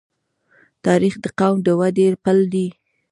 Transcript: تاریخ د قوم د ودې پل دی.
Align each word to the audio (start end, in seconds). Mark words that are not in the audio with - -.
تاریخ 0.85 1.15
د 1.23 1.25
قوم 1.39 1.57
د 1.65 1.67
ودې 1.79 2.07
پل 2.23 2.37
دی. 2.53 2.67